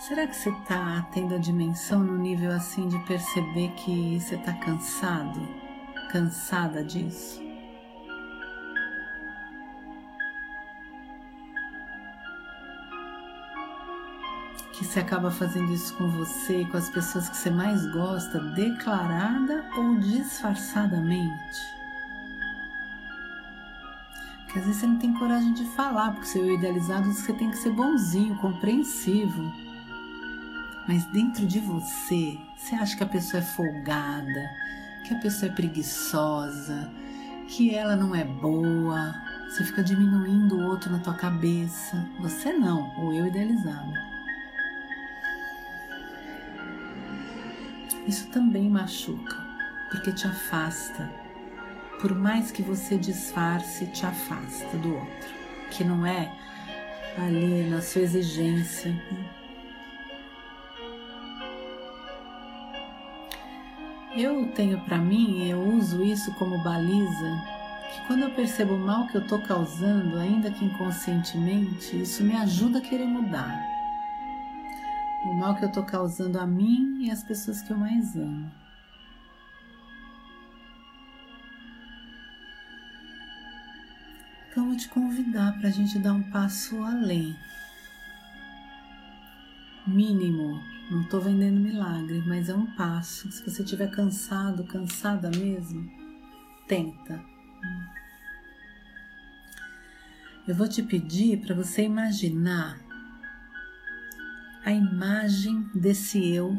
[0.00, 4.52] Será que você está tendo a dimensão no nível assim de perceber que você está
[4.52, 5.40] cansado,
[6.12, 7.45] cansada disso?
[14.76, 19.64] Que você acaba fazendo isso com você com as pessoas que você mais gosta, declarada
[19.74, 21.60] ou disfarçadamente?
[24.44, 27.32] Porque às vezes você não tem coragem de falar, porque seu idealizado diz que você
[27.32, 29.50] tem que ser bonzinho, compreensivo.
[30.86, 34.50] Mas dentro de você, você acha que a pessoa é folgada,
[35.06, 36.90] que a pessoa é preguiçosa,
[37.48, 39.14] que ela não é boa.
[39.48, 42.06] Você fica diminuindo o outro na tua cabeça.
[42.20, 44.15] Você não, o eu idealizado.
[48.06, 49.36] Isso também machuca,
[49.90, 51.10] porque te afasta.
[52.00, 55.34] Por mais que você disfarce, te afasta do outro,
[55.70, 56.30] que não é
[57.18, 58.94] ali na sua exigência.
[64.16, 67.42] Eu tenho para mim, e eu uso isso como baliza,
[67.92, 72.36] que quando eu percebo o mal que eu estou causando, ainda que inconscientemente, isso me
[72.36, 73.75] ajuda a querer mudar
[75.26, 78.50] o mal que eu estou causando a mim e às pessoas que eu mais amo.
[84.50, 87.36] Então, vou te convidar para a gente dar um passo além.
[89.86, 90.60] Mínimo,
[90.90, 93.30] não estou vendendo milagre, mas é um passo.
[93.30, 95.90] Se você estiver cansado, cansada mesmo,
[96.66, 97.22] tenta.
[100.48, 102.85] Eu vou te pedir para você imaginar
[104.66, 106.56] a imagem desse eu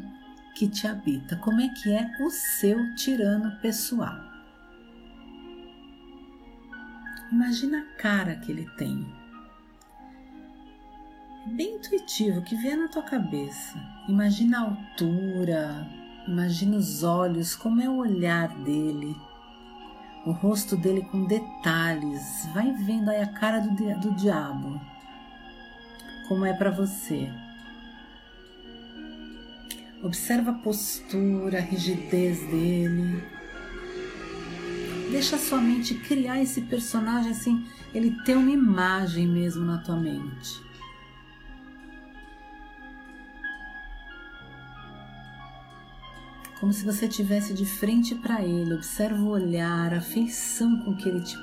[0.55, 1.35] que te habita.
[1.35, 4.17] Como é que é o seu tirano pessoal?
[7.29, 9.05] Imagina a cara que ele tem.
[11.45, 13.77] É bem intuitivo que vier na tua cabeça.
[14.07, 15.85] Imagina a altura,
[16.25, 19.13] imagina os olhos, como é o olhar dele,
[20.25, 22.47] o rosto dele com detalhes.
[22.53, 24.79] Vai vendo aí a cara do, do diabo.
[26.29, 27.29] Como é para você?
[30.03, 33.23] Observa a postura, a rigidez dele.
[35.11, 39.95] Deixa a sua mente criar esse personagem assim, ele ter uma imagem mesmo na tua
[39.95, 40.67] mente.
[46.59, 51.07] Como se você estivesse de frente para ele, observa o olhar, a feição com que
[51.07, 51.37] ele te,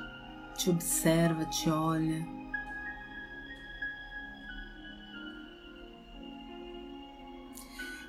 [0.56, 2.43] te observa, te olha.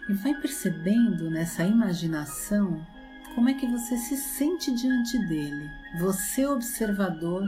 [0.07, 2.85] E vai percebendo nessa imaginação
[3.33, 7.43] como é que você se sente diante dele, você observador,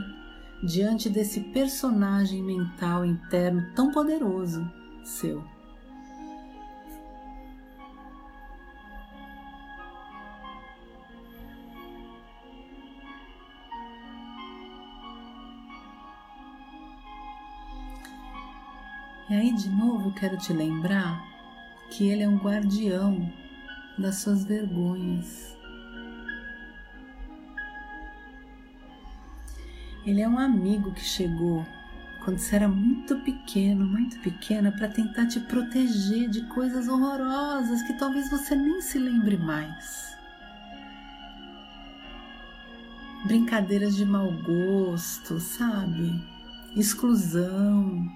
[0.66, 4.68] diante desse personagem mental interno tão poderoso
[5.04, 5.42] seu.
[19.30, 21.37] E aí, de novo, eu quero te lembrar
[21.90, 23.32] que Ele é um guardião
[23.98, 25.56] das suas vergonhas.
[30.06, 31.66] Ele é um amigo que chegou
[32.24, 37.94] quando você era muito pequeno, muito pequena, para tentar te proteger de coisas horrorosas que
[37.94, 40.14] talvez você nem se lembre mais.
[43.24, 46.22] Brincadeiras de mau gosto, sabe?
[46.76, 48.06] Exclusão,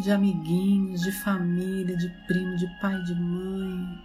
[0.00, 4.04] de amiguinhos, de família, de primo, de pai, de mãe.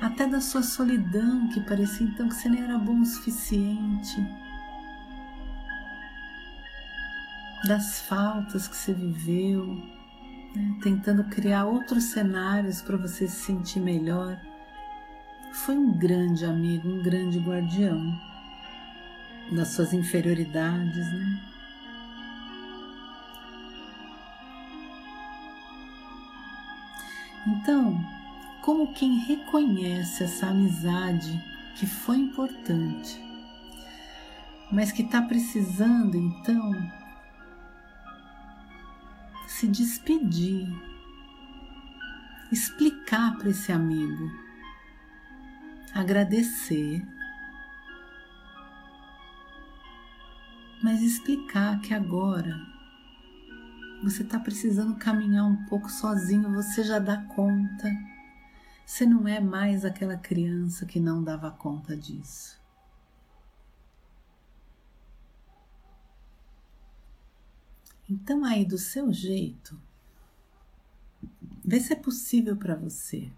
[0.00, 4.16] Até da sua solidão, que parecia então que você nem era bom o suficiente.
[7.66, 9.74] Das faltas que você viveu,
[10.54, 10.78] né?
[10.82, 14.40] tentando criar outros cenários para você se sentir melhor.
[15.52, 18.16] Foi um grande amigo, um grande guardião
[19.50, 21.57] das suas inferioridades, né?
[27.46, 27.98] Então,
[28.62, 31.42] como quem reconhece essa amizade
[31.76, 33.18] que foi importante,
[34.70, 36.72] mas que está precisando então
[39.46, 40.68] se despedir,
[42.52, 44.30] explicar para esse amigo,
[45.94, 47.02] agradecer,
[50.82, 52.77] mas explicar que agora
[54.02, 57.88] você está precisando caminhar um pouco sozinho, você já dá conta.
[58.86, 62.58] Você não é mais aquela criança que não dava conta disso.
[68.08, 69.78] Então, aí do seu jeito,
[71.62, 73.30] vê se é possível para você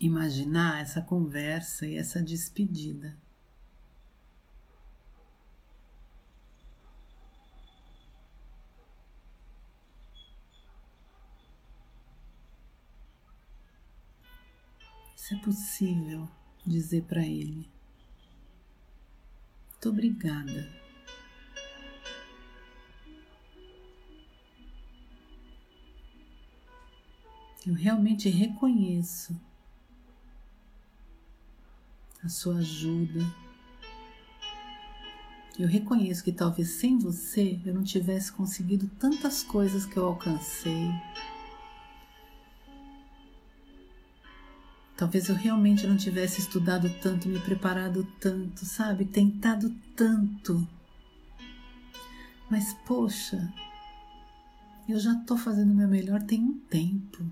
[0.00, 3.16] imaginar essa conversa e essa despedida.
[15.28, 16.26] Se é possível
[16.64, 17.68] dizer para ele:
[19.70, 20.66] Muito obrigada.
[27.66, 29.38] Eu realmente reconheço
[32.24, 33.20] a sua ajuda.
[35.58, 40.88] Eu reconheço que talvez sem você eu não tivesse conseguido tantas coisas que eu alcancei.
[44.98, 49.04] Talvez eu realmente não tivesse estudado tanto, me preparado tanto, sabe?
[49.04, 50.66] Tentado tanto.
[52.50, 53.48] Mas, poxa,
[54.88, 57.24] eu já estou fazendo o meu melhor tem um tempo.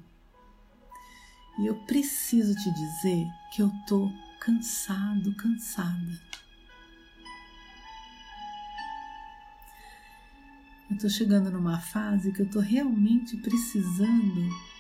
[1.59, 6.23] E eu preciso te dizer que eu estou cansado, cansada.
[10.89, 14.76] Eu estou chegando numa fase que eu estou realmente precisando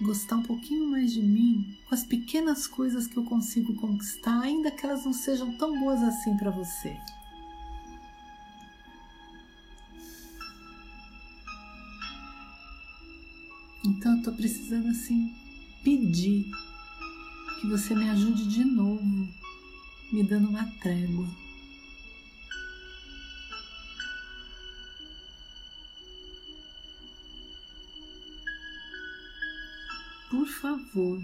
[0.00, 4.70] gostar um pouquinho mais de mim com as pequenas coisas que eu consigo conquistar, ainda
[4.70, 6.96] que elas não sejam tão boas assim para você.
[13.84, 15.32] Então eu tô precisando assim
[15.82, 16.44] pedir
[17.60, 19.28] que você me ajude de novo,
[20.12, 21.45] me dando uma trégua.
[30.60, 31.20] Favor.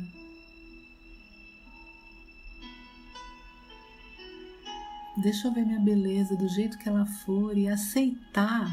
[5.17, 8.67] Deixa eu ver minha beleza do jeito que ela for e aceitar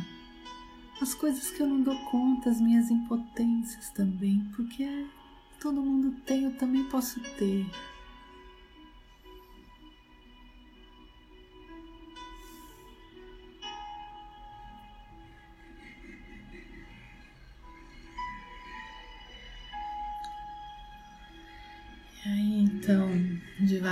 [1.01, 5.05] as coisas que eu não dou conta, as minhas impotências também, porque
[5.59, 7.65] todo mundo tem, eu também posso ter.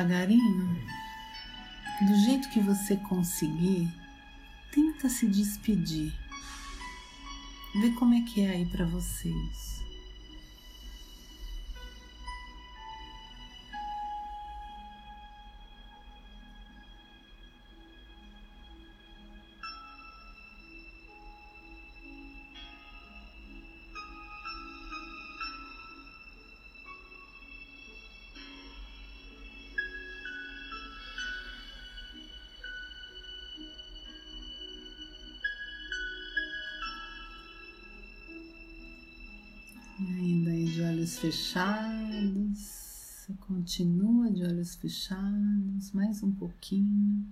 [0.04, 0.78] Devagarinho,
[2.02, 3.92] do jeito que você conseguir,
[4.72, 6.14] tenta se despedir.
[7.82, 9.84] Vê como é que é aí para vocês.
[41.38, 47.24] Fechados, continua de olhos fechados, mais um pouquinho.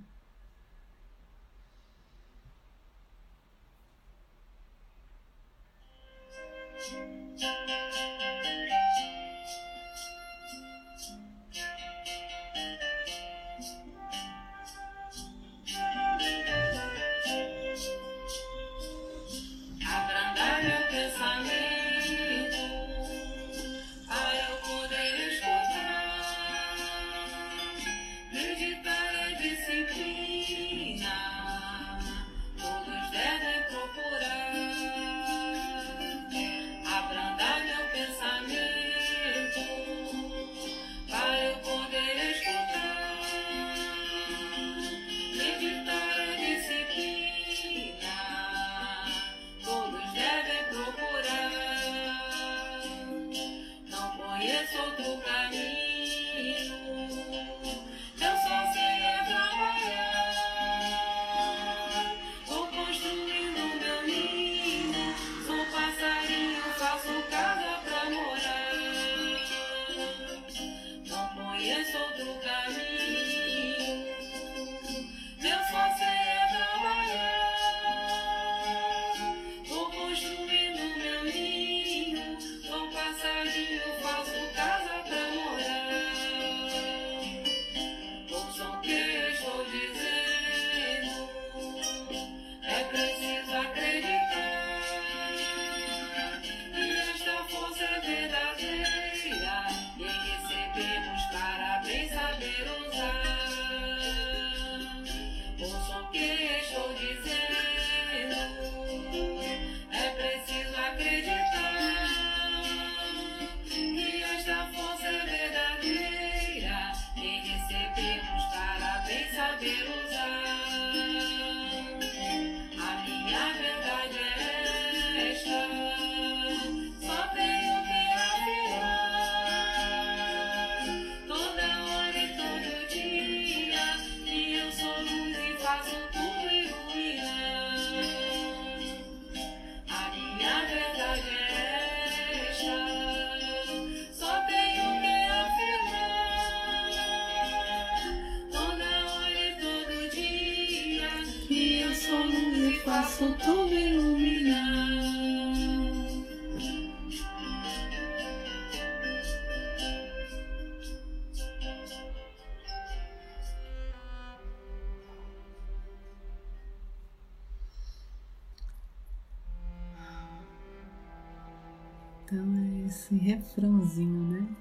[173.56, 174.56] Refrãozinho, né?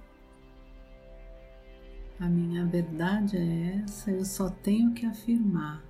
[2.20, 5.84] A minha verdade é essa, eu só tenho que afirmar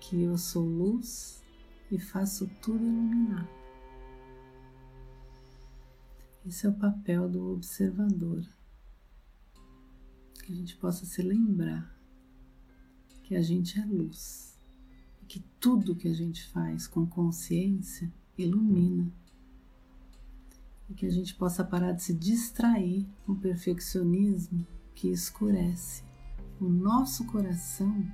[0.00, 1.42] que eu sou luz
[1.92, 3.46] e faço tudo iluminar.
[6.46, 8.42] Esse é o papel do observador.
[10.42, 11.94] Que a gente possa se lembrar
[13.22, 14.58] que a gente é luz
[15.22, 19.12] e que tudo que a gente faz com consciência ilumina
[20.90, 26.02] e que a gente possa parar de se distrair com o perfeccionismo que escurece
[26.60, 28.04] o nosso coração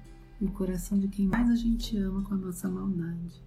[0.40, 3.44] e o coração de quem mais a gente ama com a nossa maldade.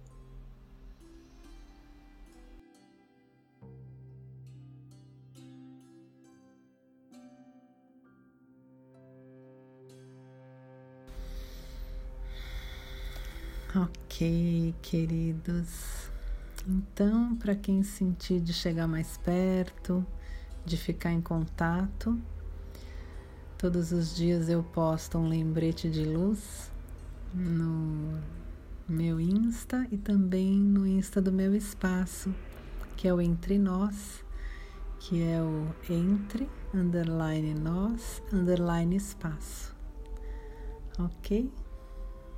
[13.72, 15.99] Ok, queridos.
[16.66, 20.04] Então, para quem sentir de chegar mais perto,
[20.64, 22.20] de ficar em contato,
[23.56, 26.70] todos os dias eu posto um lembrete de luz
[27.34, 28.20] no
[28.88, 32.34] meu Insta e também no Insta do meu espaço,
[32.96, 34.22] que é o Entre Nós,
[35.00, 39.74] que é o entre, underline nós, underline espaço.
[40.98, 41.50] Ok?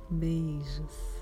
[0.09, 1.12] Beijos.